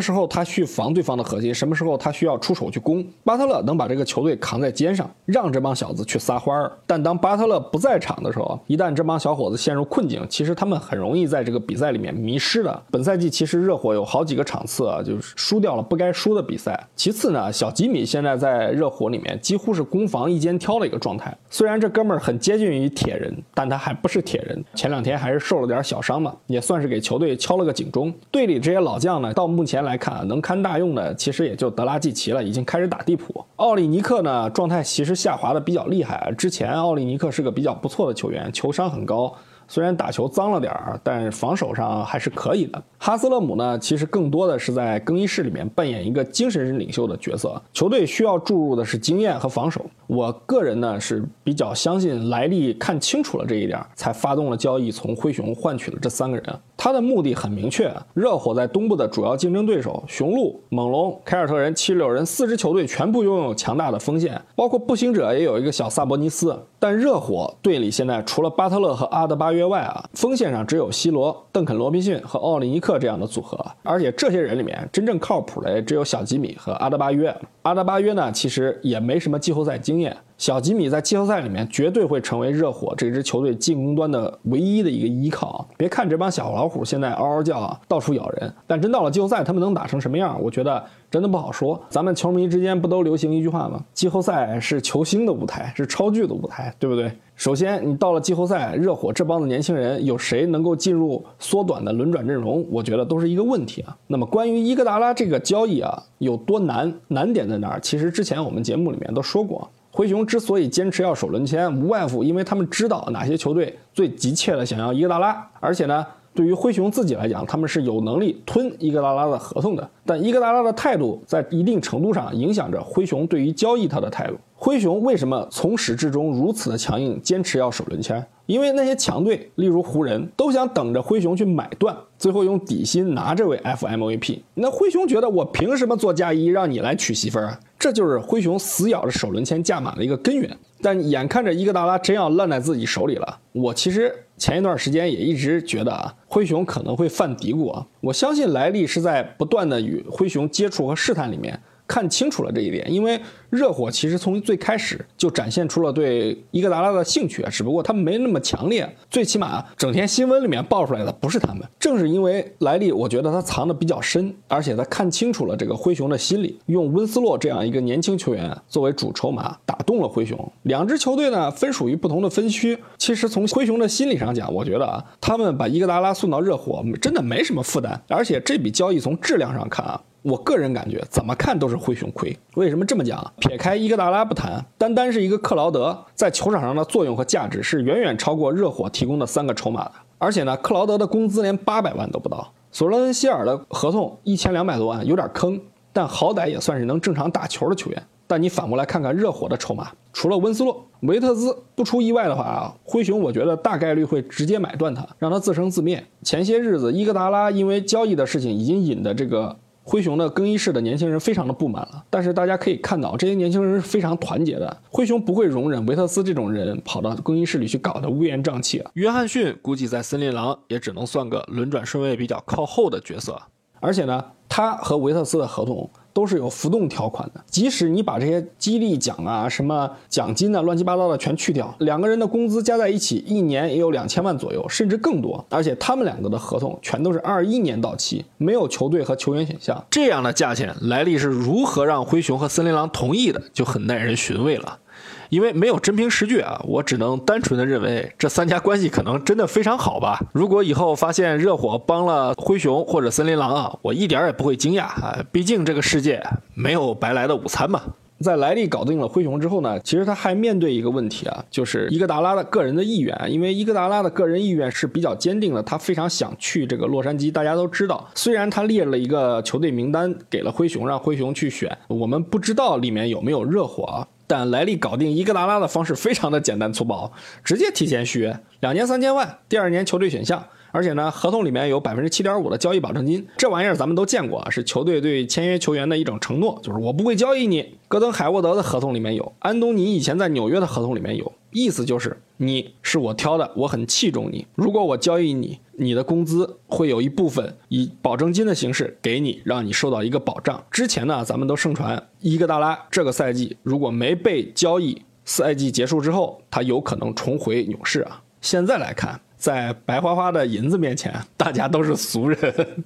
[0.00, 3.04] 时候他去防对方的核心，什么时候他需要出手去攻。
[3.24, 6.70] 巴特勒能把这个球队扛在肩上，让这帮小子去撒欢儿。
[6.86, 12.82] 但当巴特勒不在，在场的时候，一旦这帮小伙子陷入困境，其实他们很容易在这个比赛里面迷失的。
[12.90, 16.82] 本赛季其实热火有好几个场次啊，就是输掉了不该输的比赛。
[16.96, 21.36] 其次呢，小吉米现在在热火里面几乎是攻防一肩挑的一个状态。
[21.50, 24.64] 虽然这哥们儿很接近于铁人，但他还不是铁人。
[24.74, 28.12] 前两天还是受了点小伤嘛，也算是给球队敲了个警钟。
[28.30, 33.44] 队里这些老将呢，到目前来看啊，能堪大用的其实也就德拉季奇了，已经开始打地铺。
[33.56, 36.34] 奥利尼克呢，状态其实下滑的比较厉害。
[36.36, 37.76] 之前奥利尼克是个比较。
[37.76, 39.30] 不错的球员，球商很高。
[39.68, 42.82] 虽然打球脏了点儿，但防守上还是可以的。
[42.98, 47.60] 哈斯勒姆呢，其实更多的是在更衣室里面扮演一个精神领袖的角色。
[47.72, 49.84] 球队需要注入的是经验和防守。
[50.06, 56.60] 我个人呢是比较相信莱利看清楚了这一点，才发动了交易，从灰熊换取了这三个人。
[56.76, 66.56] 他的目的很明确：热火在东部的主要竞争对手雄鹿、猛龙、凯尔特人、七六人四支球队全部拥有强大的锋线，包括步行者也有一个小萨博尼斯。
[66.78, 77.34] 但热火队里现在除了巴特勒和阿德巴约外啊，锋线上只有西罗、邓肯·罗宾逊和奥利尼克这样的组合，而且这些人里面真正靠谱的也只有小吉米和阿德巴约。
[77.62, 80.14] 阿德巴约呢，其实也没什么季后赛经验。
[80.38, 85.66] 小吉米在季后赛里面绝对会成为热火这支球队进攻端的唯一的一个依靠。
[85.78, 90.38] 别看这帮小老虎现在嗷嗷叫啊，到处咬人，但真到了季后赛，他们能打成什么样？
[90.42, 91.80] 我觉得真的不好说。
[91.88, 93.82] 咱们球迷之间不都流行一句话吗？
[93.94, 97.10] 季后赛是球星的舞台，是超巨的舞台，对不对？
[97.34, 102.66] 首先，你到了季后赛，热火这帮子年轻人有谁能够进入缩短的轮转阵容？
[102.70, 103.96] 我觉得都是一个问题啊。
[104.06, 106.92] 那么关于伊戈达拉这个交易啊，有多难？
[107.08, 107.80] 难点在哪儿？
[107.80, 116.06] 其实之前我们节目里面都说过，灰熊之所以坚持要首轮签，无外乎因为他们知道哪些球队最急切的想要伊戈达拉，而且呢。
[116.36, 124.34] 对于灰熊自己来讲，他们是有能力吞伊戈达拉的合同的，但伊戈达拉的态度在一定程度上影响着灰熊对于交易他的态度。
[124.54, 128.24] 灰熊为什么从始至终如此的强硬，坚持要首轮签？
[128.44, 134.40] 因为那些强队，例如湖人，都想等着灰熊去买断，最后用底薪拿这位 FMVP。
[134.54, 137.60] 那灰熊觉得我凭什么做嫁衣让你来娶媳妇儿啊？
[137.78, 140.54] 这就是灰熊死咬着首轮签价码的一个根源。
[140.80, 144.14] 但眼看着伊戈达拉真要烂在自己手里了，我其实。
[144.36, 147.86] 前一段时间也一直觉得啊，灰熊可能会犯嘀咕啊。
[148.00, 153.20] 我相信莱利是在不断的与灰熊接触和试探里面看清楚了这一点，因为。
[153.48, 158.86] 热火其实从最开始就展现出了对伊戈达拉的兴趣，只不过他们没那么强烈。
[159.08, 161.62] 最起码整天新闻里面爆出来的不是他们。
[161.78, 170.52] 正是因为莱利，我觉得他藏的比较深，而且他看清楚了这个灰熊的心理，用温斯洛这样一个年轻球员作为主筹码，打动了灰熊。
[170.64, 172.76] 两支球队呢分属于不同的分区。
[172.98, 180.02] 其实从灰熊的心理上讲，我觉得啊，他们把伊戈达拉送到热火真的没什么负担，而且这笔交易从质量上看啊。
[180.28, 182.36] 我个人感觉，怎么看都是灰熊亏。
[182.56, 183.32] 为什么这么讲？
[183.38, 189.92] 撇开伊戈达拉不谈，单单是一个克劳德在球场上的作用和价值，是远远超过热火提供的三个筹码的。
[190.18, 192.52] 而且呢，克劳德的工资连八百万都不到。
[192.72, 195.60] 索伦希尔的合同一千两百多万，有点坑，
[195.92, 198.02] 但好歹也算是能正常打球的球员。
[198.26, 206.04] 但你反过来看看热火的筹码，除了温斯洛、维特兹，不出意外的话啊，灰熊我觉得大概率会直接买断他，让他自生自灭。
[206.24, 209.56] 前些日子伊戈达拉因为交易的事情，已经引得这个
[209.88, 212.04] 灰熊的更衣室的年轻人非常的不满了。
[212.10, 218.90] 但是大家可以看到，这些年轻人是非常团结的，灰熊不会容忍维特斯这种人跑到更衣室里去搞得乌烟瘴气啊。
[218.94, 223.40] 约翰逊估计在森林狼也只能算个轮转顺位比较靠后的角色，
[223.78, 225.88] 而且呢，他和维特斯的合同。
[226.16, 235.44] 都是有浮动条款的，即使你把这些激励奖啊、什么奖金啊、乱七八糟的全去掉，两个人的工资加在一起，一年也有两千万左右，甚至更多。
[235.50, 239.84] 而且他们两个的合同全都是二一年到期，没有球队和球员选项。
[239.90, 244.78] 这样的价钱，莱利是如何让灰熊和森林狼同意的，就很耐人寻味了。
[245.28, 250.20] 因为没有真凭实据啊，我只能单纯的认为这三家关系可能真的非常好吧。
[250.32, 256.22] 如果以后发现热火帮了灰熊或者森林狼啊，我一点也不会惊讶啊，毕竟这个世界
[256.54, 257.82] 没有白来的午餐嘛。
[258.20, 263.14] 在莱利搞定了灰熊之后呢，其实他还面对一个问题啊，就是伊戈达拉的个人的意愿。
[263.28, 267.30] 因为伊戈达拉的个人意愿是比较坚定的，他非常想去这个洛杉矶。
[267.30, 274.08] 大家都知道，虽然他列了一个球队名单给了灰熊，让灰熊去选，我们不知道里面有没有热火。
[274.26, 277.12] 但莱利搞定伊戈达拉的方式非常的简单粗暴，
[277.44, 287.78] 直接提前续约，两年三千万，第二年球队选项，而且呢，合同里面有百分之七点五的交易保证金，这玩意儿咱们都见过啊，是球队对签约球员的一种承诺，就是我不会交易你。
[287.88, 295.58] 戈登海沃德的合同里面有，安东尼以前在纽约的合同里面有，意思就是你是我挑的，我很器重你，如果我交易你。
[295.78, 300.64] 你的工资会有一部分以保证金的形式给你，让你受到一个保障。
[300.70, 308.22] 之前呢，咱们都盛传伊戈达拉这个赛季如果没被交易，赛季结束之后他有可能重回勇士啊。
[308.40, 309.20] 现在来看。
[309.46, 312.36] 在白花花的银子面前，大家都是俗人。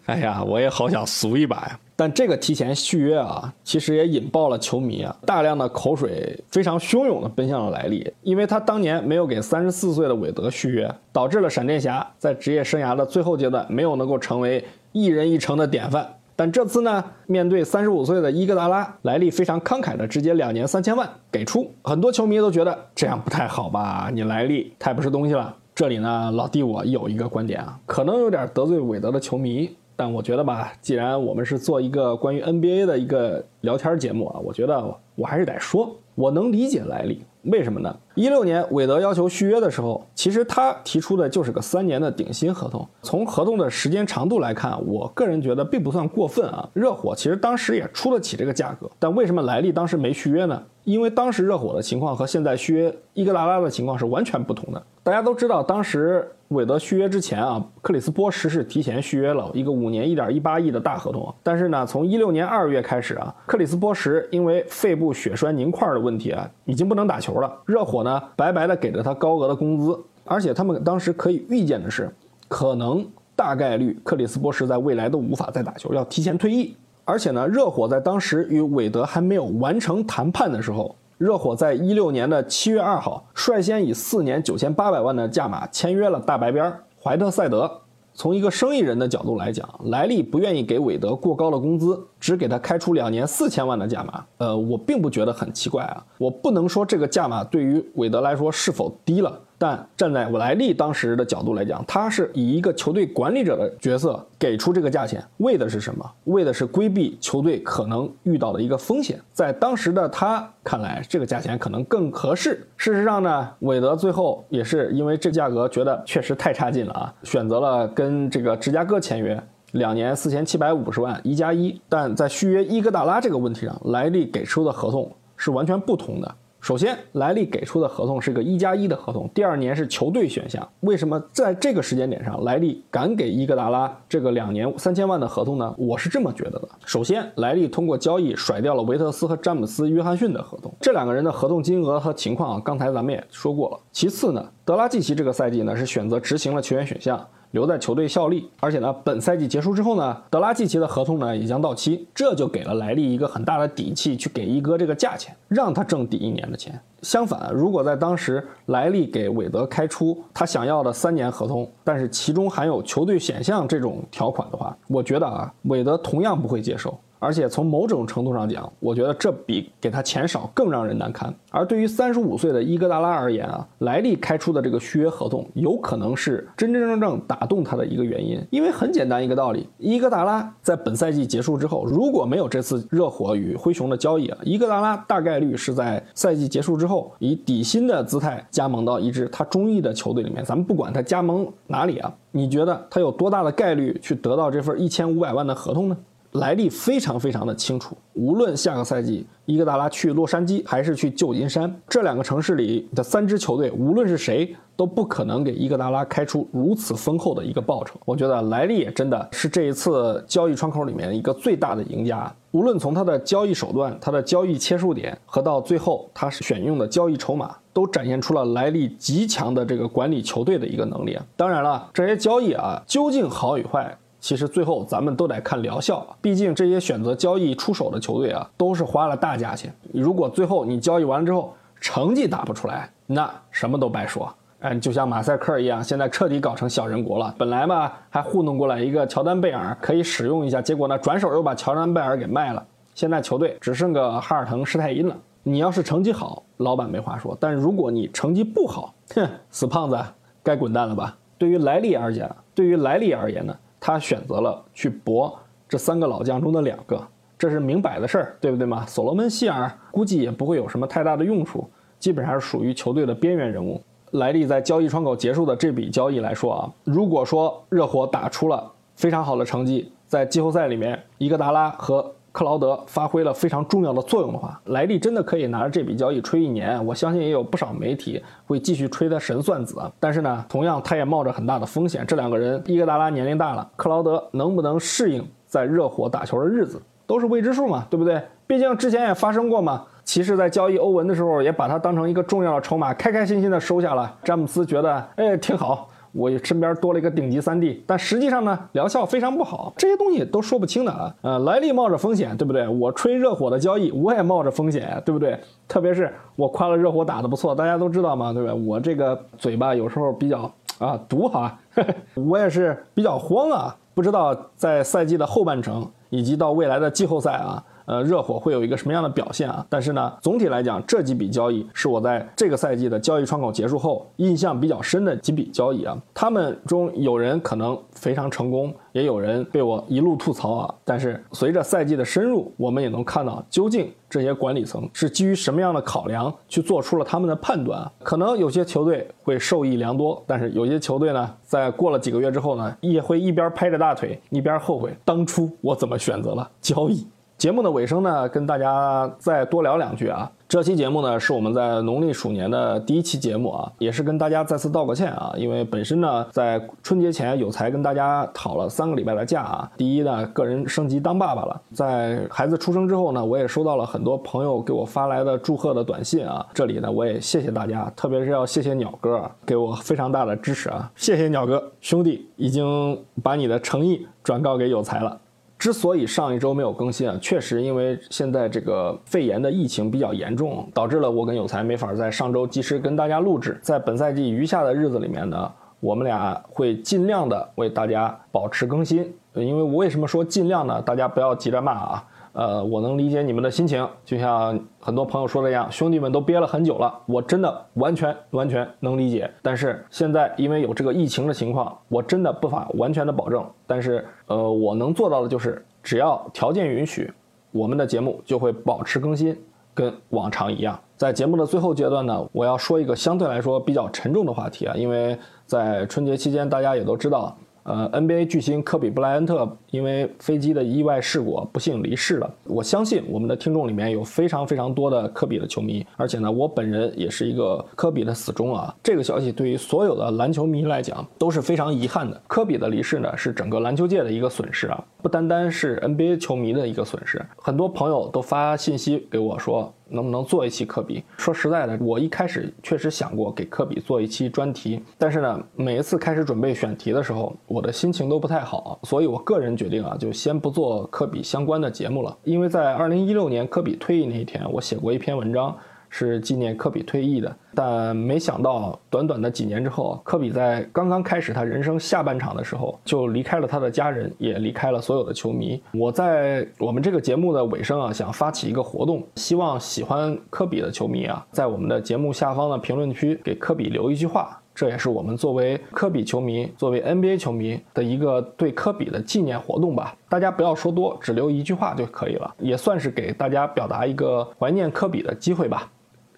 [0.04, 1.80] 哎呀，我也好想俗一把呀！
[1.96, 16.06] 但这个提前续约啊，其实也引爆了球迷啊，大量的口水非常汹涌的奔向了莱利，因为他当年没有给三十四岁的韦德续约，导致了闪电侠在职业生涯的最后阶段没有能够成为一人一城的典范。
[16.36, 24.10] 但这次呢，面对三十五岁的伊戈达拉，莱利非常慷慨的直接两年三千万给出，很多球迷都觉得这样不太好吧？
[24.12, 25.56] 你莱利太不是东西了。
[25.80, 37.24] 这里呢，老弟，我有一个观点啊，可能有点得罪韦德的球迷，但我觉得吧，既然我们是做一个关于 NBA 的一个聊天节目啊，我觉得我还是得说，我能理解莱利。
[37.44, 37.96] 为什么呢？
[38.14, 42.86] 一六年韦德要求续约的时候，其实他提出的就是个三年的顶薪合同。
[43.00, 46.68] 从合同的时间长度来看，我个人觉得并不算过分啊。
[46.74, 50.62] 热火其实当时也出得起这个价格，但为什么莱利当时没续约呢？
[50.84, 54.82] 因为当时热火的情况和现在续约伊格达拉的情况是完全不同的。
[55.02, 61.34] 大家都知道，当时韦德续约之前啊，克里斯波什是提前续约了一个五年一点一八亿的大合同。
[61.42, 67.50] 但是呢，从一六年二月开始啊，克里斯波什因为肺部血栓凝块的问题啊，已经不能打球了。
[67.64, 72.14] 热火呢，白白的给了他高额的工资，而且他们当时可以预见的是，
[72.46, 76.76] 可能大概率克里斯波什在未来都无法再打球，要提前退役。
[77.06, 80.94] 而且呢，热火在当时与韦德还没有完成谈判的时候。
[81.20, 87.70] 热火在一六年的七月二号，率先以四年九千八百万的价码签约了大白边怀特塞德。
[88.14, 94.24] 从一个生意人的角度来讲，莱利不愿意给韦德过高的工资，只给他开出两年四千万的价码。
[94.38, 96.02] 呃，我并不觉得很奇怪啊。
[96.16, 99.38] 我不能说这个价码对于韦德来说是否低了。
[99.60, 106.12] 但站在莱利当时的角度来讲，他是以一个球队管理者的角色给出这个价钱，为的是什么？
[106.24, 109.20] 为的是规避球队可能遇到的一个风险。
[109.34, 112.66] 在当时的他看来，这个价钱可能更合适。
[112.78, 119.38] 事实上呢，韦德最后也是因为这价格觉得确实太差劲了啊，选择了跟这个芝加哥签约，
[119.72, 121.78] 两年四千七百五十万一加一。
[121.86, 126.34] 但在续约伊戈达拉这个问题上，莱利给出的合同是完全不同的。
[126.60, 130.66] 首先，莱利给出的合同是个一加一的合同，第二年是球队选项。
[130.80, 135.74] 为什么在这个时间点上，莱利敢给伊戈达拉这个两年三千万的合同呢？
[135.78, 136.68] 我是这么觉得的。
[136.84, 143.80] 首先，莱利通过交易甩掉了维特斯和詹姆斯·约翰逊的合同，这两个人的合同金额和情况啊，刚才咱们也说过了。
[143.90, 147.26] 其次呢，德拉季奇这个赛季呢是选择执行了球员选项。
[147.52, 156.80] 留在球队效力，而且呢，本赛季结束之后呢，德拉季奇的合同呢也将到期，这就给了莱利一个很大的底气去给一哥这个价钱，让他挣抵一年的钱。
[157.02, 166.98] 相反，如果在当时莱利给韦德开出他想要的三年合同，但是其中含有球队选项这种条款的话，我觉得啊，韦德同样不会接受。
[167.20, 171.32] 而且从某种程度上讲，我觉得这比给他钱少更让人难堪。
[171.50, 178.42] 而对于三十五岁的伊戈达拉而言啊，莱利开出的这个续约合同，有可能是真真正正打动他的一个原因。
[178.50, 190.42] 因为很简单一个道理，伊戈达拉在本赛季结束之后，如果没有这次热火与灰熊的交易啊，伊戈达拉大概率是在赛季结束之后以底薪的姿态加盟到一支他中意的球队里面。
[190.42, 195.96] 咱们不管他加盟哪里啊，你觉得他有多大的概率去得到这份一千五百万的合同呢？
[196.32, 207.98] 来历非常非常的清楚，无论下个赛季伊戈达拉去洛杉矶还是去旧金山这两个城市里的三支球队，无论是谁都不可能给伊戈达拉开出如此丰厚的一个报酬。
[208.04, 212.32] 我觉得莱利也真的是这一次交易窗口里面一个最大的赢家。
[212.52, 221.24] 无论从他的交易手段、他的交易切入点和到最后他选用的交易筹码，都展现出了莱利极强的这个管理球队的一个能力啊。
[221.36, 223.96] 当然了，这些交易啊，究竟好与坏？
[224.20, 229.74] 其实最后咱们都得看疗效，毕竟这些选择交易出手的球队啊，都是花了大价钱。
[229.92, 234.32] 如果最后你交易完了之后成绩打不出来，那什么都白说。
[234.60, 237.34] 哎，就像马赛克一样，现在彻底搞成小人国了。
[237.38, 242.62] 本来吧还糊弄过来一个乔丹贝尔可以使用一下，结果呢转手又把乔丹贝尔给卖了。
[242.94, 245.16] 现在球队只剩个哈尔滕施泰因了。
[245.42, 249.98] 你要是成绩好，老板没话说；但如果你成绩不好，哼，死胖子
[250.42, 251.16] 该滚蛋了吧？
[251.38, 253.56] 对于莱利而言，对于莱利而言呢？
[253.80, 255.36] 他选择了去搏
[255.68, 257.02] 这三个老将中的两个，
[257.38, 258.84] 这是明摆的事儿，对不对嘛？
[258.86, 261.68] 所罗门希尔估计也不会有什么太大的用处，
[261.98, 263.82] 基本上是属于球队的边缘人物。
[264.12, 276.84] 莱利在交易窗口结束的这笔交易来说啊，如果说热火打出了非常好的成绩，在季后赛里面，伊戈达拉和克劳德发挥了非常重要的作用的话，莱利真的可以拿着这笔交易吹一年。
[276.86, 279.76] 我相信也有不少媒体会继续吹他神算子。
[279.98, 282.06] 但是呢，同样他也冒着很大的风险。
[282.06, 288.22] 这两个人，伊戈达拉年龄大了，克劳德能不能适应在热火打球的日子，都是未知数嘛，对不对？
[288.46, 294.16] 毕竟之前也发生过嘛，骑士在交易欧文的时候也把他当成一个重要的筹码，开开心心的收下了。
[294.24, 295.89] 詹姆斯觉得，哎，挺好。
[296.12, 301.14] 我身边多了一个顶级三 D，但实际上呢，疗效非常不好，这些东西都说不清的啊。
[301.22, 302.66] 呃，莱利冒着风险，对不对？
[302.66, 305.38] 我吹热火的交易，我也冒着风险，对不对？
[305.68, 308.66] 特别是我夸了热火打得不错，大家都知道嘛，对不对？
[308.66, 311.58] 我这个嘴巴有时候比较啊毒哈，
[312.14, 317.62] 我也是比较慌啊，不知道在赛季的后半程以及到未来的季后赛啊。
[317.90, 319.66] 呃，热火会有一个什么样的表现啊？
[319.68, 325.98] 但是呢，总体来讲，这几笔交易是我在这个赛季的交易窗口结束后印象比较深的几笔交易啊。
[326.14, 330.74] 他们中有人可能非常成功，也有人被我一路吐槽啊。
[330.84, 337.90] 但是随着赛季的深入，我们也能看到究竟这些管理层是基于什么样的考量去做出了他们的判断。
[338.04, 347.04] 可能有些球队会受益良多，但是有些球队呢，在过了几个月之后呢，也会一边拍着大腿，一边后悔当初我怎么选择了交易。
[347.40, 350.30] 节目的尾声呢，跟大家再多聊两句啊。
[350.46, 355.32] 这期节目呢，是我们在农历鼠年的第一期节目啊，也是跟大家再次道个歉啊。
[355.38, 359.72] 因为本身呢，在春节前有才跟大家讨了三个礼拜的假啊。
[359.78, 366.44] 第一呢，个人升级当爸爸了，在孩子出生之后呢，我也收到了很多朋友给我发来的祝贺的短信啊。
[366.52, 370.92] 这里呢，我也谢谢大家，特别是要谢谢鸟哥给我非常大的支持啊。
[370.94, 375.18] 谢谢鸟哥兄弟，已经把你的诚意转告给有才了。
[375.60, 383.60] 之所以上一周没有更新啊，确实因为现在这个肺炎的疫情比较严重，导致了我跟有才没法在上周及时跟大家录制。
[383.60, 389.14] 在本赛季余下的日子里面呢，我们俩会尽量的为大家保持更新。
[389.34, 390.80] 因为我为什么说尽量呢？
[390.80, 392.04] 大家不要急着骂啊。
[392.32, 399.28] 呃，我能理解你们的心情，就像很多朋友说的一样，兄弟们都憋了很久了，我真的完全完全能理解。
[399.42, 403.44] 但是现在因为有这个疫情的情况，我真的不法完全的保证。
[403.70, 407.08] 但是呃，我能做到的就是，只要条件允许，
[407.52, 409.38] 我们的节目就会保持更新，
[409.72, 410.76] 跟往常一样。
[410.96, 415.16] 在节目的最后阶段呢，我要说一个相对来说比较沉重的话题啊，因为
[415.46, 417.36] 在春节期间，大家也都知道。
[417.62, 422.34] 呃，NBA 巨星科比布莱恩特因为飞机的意外事故不幸离世了。
[422.44, 428.74] 我相信我们的听众里面有非常非常多的科比的球迷，而且呢，我本人也是一个科比的死忠啊。
[428.82, 432.20] 这个消息对于所有的篮球迷来讲都是非常遗憾的。
[432.26, 437.24] 科比的离世呢，是整个篮球界的一个损失啊，不单单是 NBA 球迷的一个损失。
[437.36, 439.72] 很多朋友都发信息给我说。
[439.92, 441.02] 能不能做一期科比？
[441.16, 452.16] 说实在的，我一开始确实想过给科比做一期专题，但是呢，每一次开始准备选题的时候，我的心情都不太好，所以我个人决定啊，就先不做科比相关的节目了。
[452.24, 455.54] 因为在二零一六年科比退役那一天，我写过一篇文章，
[455.90, 457.36] 是纪念科比退役的。
[457.54, 465.62] 但没想到，短短的几年之后，科比在刚刚开始他人生下半场的时候，就离开了他的家人，也离开了所有的球迷。
[465.74, 474.39] 我在我们这个节目的尾声啊，想发起一个活动，希望喜欢科比的球迷啊，在我们的节目下方的评论区给科比留一句话。
[474.60, 479.96] 这也是我们作为科比球迷、作为 NBA 球迷的一个对科比的纪念活动吧。
[480.06, 485.66] 大家不要说多，只留一句话就可以了，也算是给大家表达一个怀念科比的机会吧。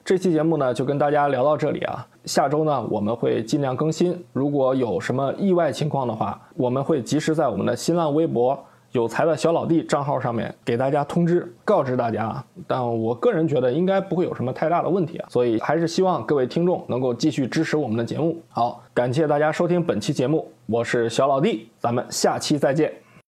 [0.04, 2.04] 这期节目呢，就跟大家聊到这里啊。
[2.24, 4.20] 下周呢，我们会尽量更新。
[4.32, 8.58] 如果有什么意外情况的话，我们会及时在我们的新浪微博。
[8.92, 18.40] 有才的小老弟账号上面给大家通知告知大家，但我个人觉得应该不会有什么太大的问题啊，所以还是希望各位听众能够继续支持我们的节目。
[18.50, 23.01] 好，感谢大家收听本期节目，我是小老弟，咱们下期再见。